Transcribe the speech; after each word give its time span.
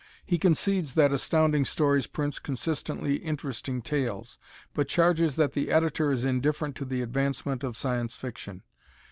He 0.25 0.39
concedes 0.39 0.95
that 0.95 1.11
Astounding 1.11 1.63
Stories 1.63 2.07
prints 2.07 2.39
consistently 2.39 3.17
interesting 3.17 3.83
tales, 3.83 4.39
but 4.73 4.87
charges 4.87 5.35
that 5.35 5.51
the 5.51 5.69
Editor 5.69 6.11
is 6.11 6.25
indifferent 6.25 6.75
to 6.77 6.85
"the 6.85 7.03
advancement 7.03 7.63
of 7.63 7.77
Science 7.77 8.15
Fiction." 8.15 8.63